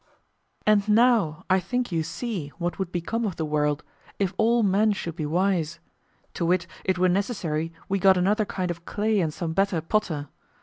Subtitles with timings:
[0.65, 3.83] And now I think you see what would become of the world
[4.17, 5.79] if all men should be wise;
[6.33, 10.29] to wit it were necessary we got another kind of clay and some better potter.